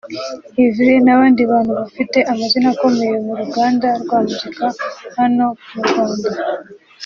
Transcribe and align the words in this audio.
Yverry 0.61 0.97
n'abandi 1.05 1.41
bantu 1.51 1.71
bafite 1.79 2.17
amazina 2.31 2.67
akomeye 2.73 3.15
mu 3.25 3.33
ruganda 3.41 3.87
rwa 4.03 4.17
muzika 4.27 4.65
hano 5.17 5.45
mu 5.75 5.81
Rwanda 5.89 6.29